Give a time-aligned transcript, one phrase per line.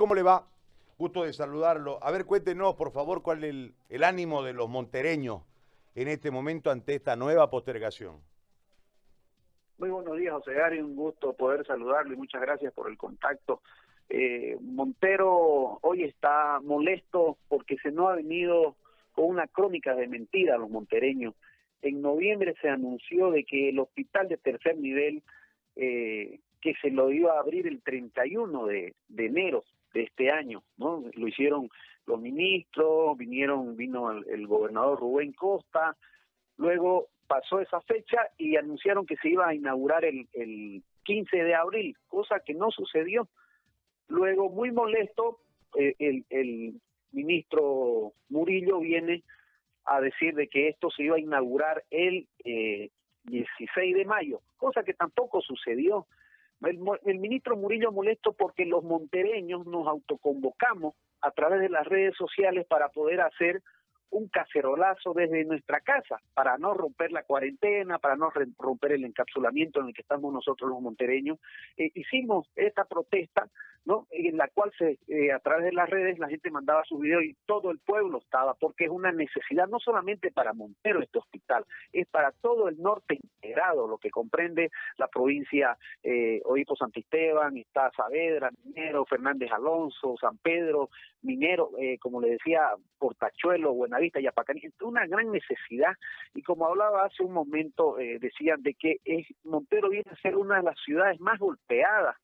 [0.00, 0.46] ¿cómo le va?
[0.96, 1.98] Gusto de saludarlo.
[2.02, 3.54] A ver, cuéntenos, por favor, cuál es
[3.90, 5.42] el, ánimo de los montereños
[5.94, 8.16] en este momento ante esta nueva postergación.
[9.76, 10.80] Muy buenos días, José Gary.
[10.80, 13.60] Un gusto poder saludarlo y muchas gracias por el contacto.
[14.08, 18.76] Eh, Montero hoy está molesto porque se no ha venido
[19.12, 21.34] con una crónica de mentira a los montereños.
[21.82, 25.22] En noviembre se anunció de que el hospital de tercer nivel,
[25.76, 29.62] eh, que se lo iba a abrir el 31 de, de enero
[29.92, 31.04] de este año, ¿no?
[31.14, 31.68] Lo hicieron
[32.06, 35.96] los ministros, vinieron, vino el, gobernador Rubén Costa,
[36.56, 41.54] luego pasó esa fecha y anunciaron que se iba a inaugurar el, el 15 de
[41.54, 43.28] abril, cosa que no sucedió.
[44.08, 45.38] Luego, muy molesto,
[45.76, 45.94] eh,
[46.30, 46.80] el,
[47.12, 49.24] ministro Murillo viene
[49.84, 52.90] a decir de que esto se iba a inaugurar el eh,
[53.24, 56.06] 16 de mayo, cosa que tampoco sucedió.
[56.62, 62.66] El, ministro Murillo molesto porque los montereños nos autoconvocamos a través de las redes sociales
[62.66, 63.62] para poder hacer
[64.10, 69.80] un cacerolazo desde nuestra casa para no romper la cuarentena, para no romper el encapsulamiento
[69.80, 71.38] en el que estamos nosotros los montereños.
[71.76, 73.48] Eh, hicimos esta protesta,
[73.84, 74.06] ¿no?
[74.10, 77.22] En la cual se eh, a través de las redes la gente mandaba sus videos
[77.22, 81.64] y todo el pueblo estaba, porque es una necesidad no solamente para Montero este hospital,
[81.92, 83.20] es para todo el norte
[83.74, 90.90] lo que comprende la provincia eh, Oipo Santisteban, está Saavedra, Minero, Fernández Alonso, San Pedro,
[91.22, 95.94] Minero, eh, como le decía, Portachuelo, Buenavista, Yapacaní, una gran necesidad.
[96.34, 100.36] Y como hablaba hace un momento, eh, decían de que es, Montero viene a ser
[100.36, 102.16] una de las ciudades más golpeadas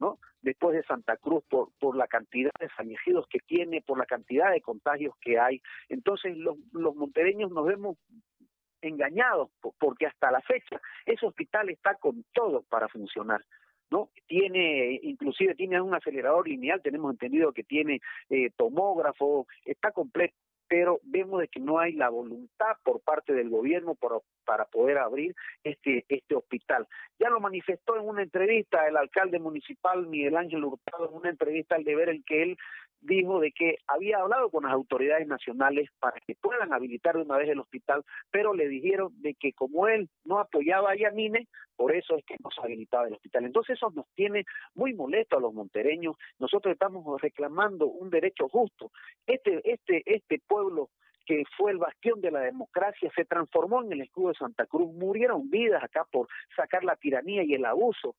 [0.00, 0.18] ¿no?
[0.42, 4.52] Después de Santa Cruz por, por la cantidad de fallecidos que tiene, por la cantidad
[4.52, 5.60] de contagios que hay.
[5.88, 7.96] Entonces los, los montereños nos vemos
[8.82, 13.44] engañados porque hasta la fecha ese hospital está con todo para funcionar.
[13.90, 14.10] ¿no?
[14.26, 20.34] Tiene, inclusive tiene un acelerador lineal, tenemos entendido que tiene eh, tomógrafo, está completo,
[20.68, 24.98] pero vemos de que no hay la voluntad por parte del gobierno por, para poder
[24.98, 25.34] abrir
[25.64, 26.86] este este hospital.
[27.18, 31.74] Ya lo manifestó en una entrevista el alcalde municipal Miguel Ángel Hurtado en una entrevista
[31.74, 32.58] al deber en que él
[33.00, 37.36] dijo de que había hablado con las autoridades nacionales para que puedan habilitar de una
[37.36, 41.94] vez el hospital, pero le dijeron de que como él no apoyaba a Yamine, por
[41.94, 43.44] eso es que no se habilitaba el hospital.
[43.44, 44.44] Entonces eso nos tiene
[44.74, 46.16] muy molesto a los montereños.
[46.38, 48.90] Nosotros estamos reclamando un derecho justo.
[49.26, 50.90] Este este este pueblo
[51.24, 54.90] que fue el bastión de la democracia, se transformó en el escudo de Santa Cruz,
[54.94, 56.26] murieron vidas acá por
[56.56, 58.16] sacar la tiranía y el abuso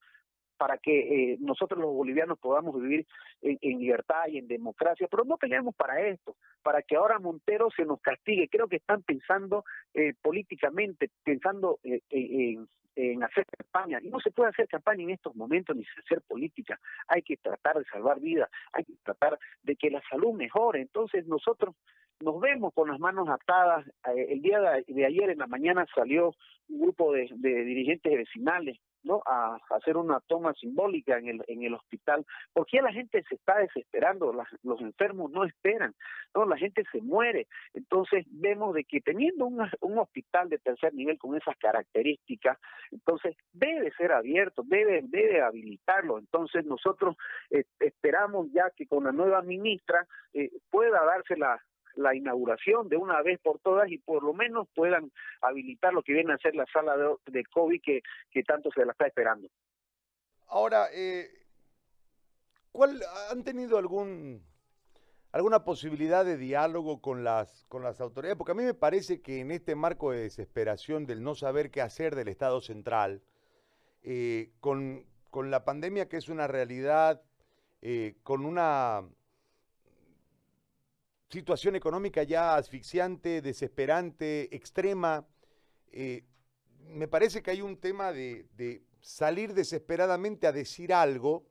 [0.59, 0.91] para que
[1.31, 3.07] eh, nosotros los bolivianos podamos vivir
[3.41, 7.85] en, libertad y en democracia, pero no peleamos para esto, para que ahora Montero se
[7.85, 8.49] nos castigue.
[8.49, 12.67] Creo que están pensando eh, políticamente, pensando eh, en,
[12.97, 13.99] en hacer campaña.
[14.03, 16.77] Y no se puede hacer campaña en estos momentos ni hacer política.
[17.07, 20.81] Hay que tratar de salvar vidas, hay que tratar de que la salud mejore.
[20.81, 21.73] Entonces nosotros
[22.21, 23.85] nos vemos con las manos atadas.
[24.15, 26.33] el día de, ayer en la mañana salió
[26.69, 29.21] un grupo de dirigentes vecinales ¿no?
[29.25, 32.25] A, hacer una toma simbólica en el, en el hospital.
[32.53, 34.33] porque la gente se está desesperando?
[34.63, 35.93] los enfermos no esperan,
[36.33, 36.45] ¿no?
[36.45, 37.47] La gente se muere.
[37.73, 42.57] Entonces vemos de que teniendo un, un hospital de tercer nivel con esas características,
[42.91, 46.19] entonces debe ser abierto, debe, debe habilitarlo.
[46.19, 47.15] Entonces nosotros
[47.49, 51.61] eh, esperamos ya que con la nueva ministra eh, pueda darse la,
[51.99, 55.11] la inauguración de una vez por todas y por lo menos puedan
[55.41, 58.01] habilitar lo que viene a ser la sala de, COVID que,
[58.31, 59.47] que tanto se la está esperando.
[60.47, 61.29] Ahora, eh,
[62.71, 64.43] ¿cuál han tenido algún
[65.31, 68.37] alguna posibilidad de diálogo con las con las autoridades?
[68.37, 71.81] Porque a mí me parece que en este marco de desesperación del no saber qué
[71.81, 73.21] hacer del Estado central,
[74.01, 77.21] eh, con, con la pandemia que es una realidad,
[77.81, 79.03] eh, con una
[81.29, 85.27] situación económica ya asfixiante, desesperante, extrema.
[85.91, 86.23] Eh,
[86.79, 91.45] me parece que hay un tema de, salir desesperadamente a decir algo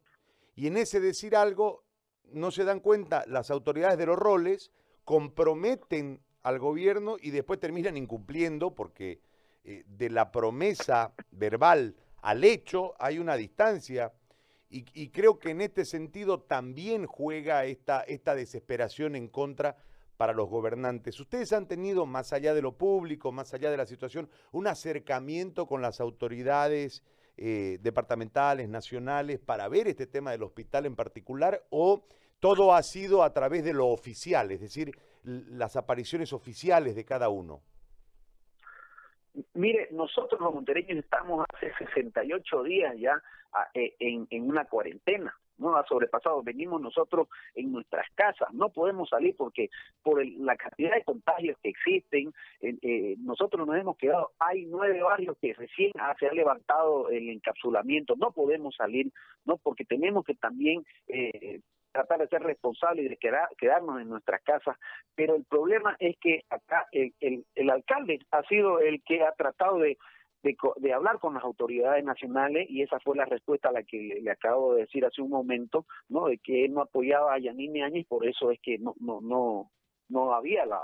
[0.55, 1.85] y en ese decir algo
[2.25, 4.71] no se dan cuenta las autoridades de los roles,
[5.05, 9.23] comprometen al gobierno y después terminan incumpliendo porque
[9.65, 14.13] eh, de la promesa verbal al hecho hay una distancia
[14.71, 19.77] y, creo que en este sentido también juega esta, esta desesperación en contra
[20.19, 21.19] para los gobernantes.
[21.21, 25.67] Ustedes han tenido, más allá de lo público, más allá de la situación, un acercamiento
[25.67, 27.03] con las autoridades
[27.39, 32.05] eh, departamentales, nacionales, para ver este tema del hospital en particular, o
[32.41, 34.93] todo ha sido a través de lo oficial, es decir,
[35.23, 37.63] las apariciones oficiales de cada uno.
[39.55, 43.23] Mire, nosotros los montereños estamos hace 68 días ya
[43.53, 46.43] ah, eh, en, en una cuarentena, no ha sobrepasado.
[46.43, 49.69] Venimos nosotros en nuestras casas, no podemos salir porque
[50.03, 55.37] por la cantidad de contagios que existen, eh, nosotros nos hemos quedado, hay nueve barrios
[55.41, 59.13] que recién se ha levantado el encapsulamiento, no podemos salir,
[59.45, 61.61] no porque tenemos que también eh,
[61.93, 63.19] tratar de ser responsables y de
[63.57, 64.77] quedarnos en nuestras casas,
[65.15, 69.79] pero el problema es que acá el, el alcalde ha sido el que ha tratado
[69.79, 69.99] de
[70.43, 74.31] de, hablar con las autoridades nacionales y esa fue la respuesta a la que le
[74.31, 76.27] acabo de decir hace un momento, ¿no?
[76.27, 79.71] De que él no apoyaba a Yanine Áñez, por eso es que no no no
[80.09, 80.81] no había la,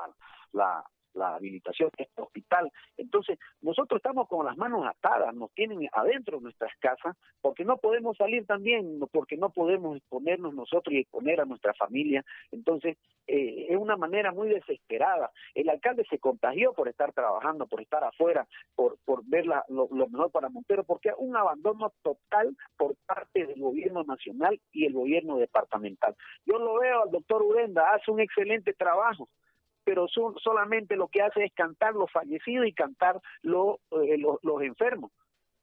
[0.52, 0.84] la
[1.14, 2.70] la habilitación de este hospital.
[2.96, 7.76] Entonces, nosotros estamos con las manos atadas, nos tienen adentro de nuestras casas, porque no
[7.78, 12.25] podemos salir también, porque no podemos exponernos nosotros y exponer a nuestra familia.
[12.50, 12.96] Entonces,
[13.26, 15.31] eh, es una manera muy desesperada.
[15.55, 20.31] El alcalde se contagió por estar trabajando, por estar afuera, por, ver lo, lo mejor
[20.31, 26.14] para Montero, porque un abandono total por parte del gobierno nacional y el gobierno departamental.
[26.44, 29.28] Yo lo veo al doctor Urenda, hace un excelente trabajo
[29.84, 35.12] pero solamente lo que hace es cantar los fallecidos y cantar eh, los enfermos.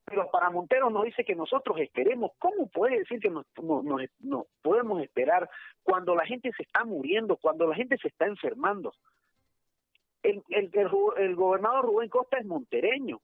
[0.05, 2.31] Pero para Montero nos dice que nosotros esperemos.
[2.39, 3.45] ¿Cómo puede decir que nos,
[4.61, 5.49] podemos esperar
[5.83, 8.93] cuando la gente se está muriendo, cuando la gente se está enfermando?
[10.23, 10.69] El, el,
[11.17, 13.21] el, gobernador Rubén Costa es montereño,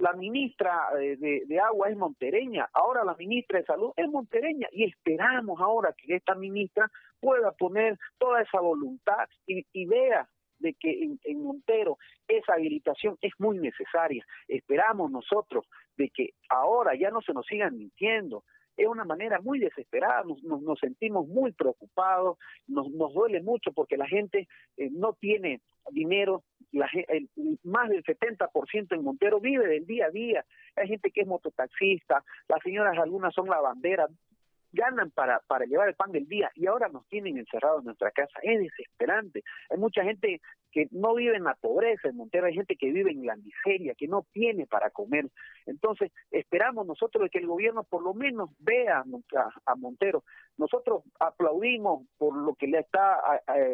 [0.00, 4.84] la ministra eh, de, agua es montereña, ahora la ministra de salud es montereña y
[4.84, 6.90] esperamos ahora que esta ministra
[7.20, 10.28] pueda poner toda esa voluntad y, y vea
[10.58, 14.24] de que en, en, Montero esa habilitación es muy necesaria.
[14.48, 15.64] Esperamos nosotros
[15.96, 18.44] de que ahora ya no se nos sigan mintiendo.
[18.78, 22.38] Es una manera muy desesperada, nos, nos, sentimos muy preocupados,
[22.68, 24.46] nos, nos duele mucho porque la gente
[24.76, 25.60] eh, no tiene
[25.90, 27.28] dinero, la, el,
[27.64, 30.44] más del 70% en Montero vive del día a día.
[30.76, 34.10] Hay gente que es mototaxista, las señoras algunas son lavanderas,
[34.72, 38.10] ganan para, para llevar el pan del día y ahora nos tienen encerrados en nuestra
[38.10, 38.38] casa.
[38.42, 39.42] Es desesperante.
[39.70, 43.10] Hay mucha gente que no vive en la pobreza en Montero, hay gente que vive
[43.10, 45.26] en la miseria, que no tiene para comer.
[45.66, 49.02] Entonces, esperamos nosotros que el gobierno por lo menos vea
[49.64, 50.24] a, Montero.
[50.56, 53.18] Nosotros aplaudimos por lo que le está,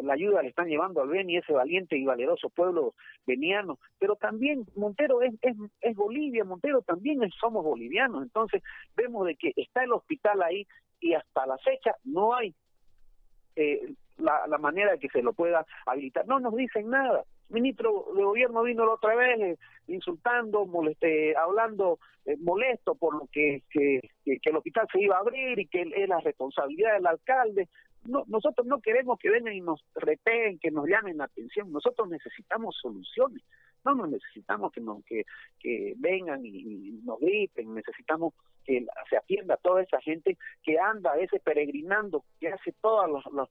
[0.03, 2.93] la ayuda le están llevando al Beni, ese valiente y valeroso pueblo
[3.25, 8.23] veniano, pero también Montero es, es, es Bolivia, Montero también somos bolivianos.
[8.23, 8.61] Entonces,
[8.95, 10.67] vemos de que está el hospital ahí
[11.05, 12.55] y hasta la fecha no hay
[13.55, 16.25] eh, la, la, manera de que se lo pueda habilitar.
[16.25, 17.23] No nos dicen nada.
[17.49, 19.57] ministro de gobierno vino la otra vez eh,
[19.87, 23.61] insultando, moleste, hablando eh, molesto por lo que,
[24.25, 27.69] el hospital se iba a abrir y que es la responsabilidad del alcalde.
[28.05, 31.71] No, nosotros no queremos que vengan y nos repeen, que nos llamen la atención.
[31.71, 33.43] Nosotros necesitamos soluciones.
[33.83, 35.03] No nos necesitamos que, nos,
[35.97, 38.33] vengan y, nos griten, necesitamos
[38.65, 43.09] que se atienda a toda esa gente que anda a veces peregrinando, que hace todas
[43.09, 43.49] las,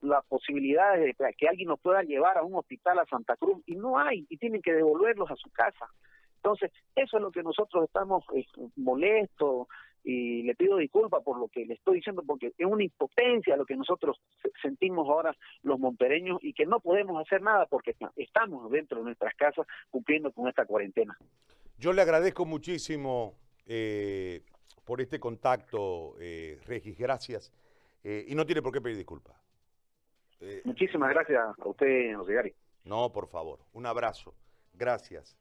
[0.00, 3.74] las posibilidades de que alguien nos pueda llevar a un hospital a Santa Cruz y
[3.74, 5.86] no hay y tienen que devolverlos a su casa.
[6.36, 8.44] Entonces, eso es lo que nosotros estamos eh,
[8.76, 9.68] molestos,
[10.04, 13.64] y le pido disculpas por lo que le estoy diciendo porque es una impotencia lo
[13.64, 14.20] que nosotros
[14.60, 19.34] sentimos ahora los montereños y que no podemos hacer nada porque estamos dentro de nuestras
[19.34, 21.16] casas cumpliendo con esta cuarentena.
[21.78, 23.34] Yo le agradezco muchísimo
[23.66, 24.42] eh,
[24.84, 27.52] por este contacto, eh, Regis, gracias.
[28.04, 29.36] Eh, y no tiene por qué pedir disculpas.
[30.64, 32.54] Muchísimas gracias a usted, José Gary.
[32.84, 33.60] No, por favor.
[33.74, 34.34] Un abrazo.
[34.74, 35.36] Gracias.